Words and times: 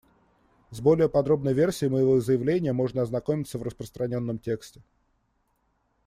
С 0.71 0.81
более 0.81 1.09
подробной 1.09 1.53
версией 1.53 1.91
моего 1.91 2.19
заявления 2.21 2.73
можно 2.73 3.03
ознакомиться 3.03 3.59
в 3.59 3.61
распространенном 3.61 4.39
тексте. 4.39 4.81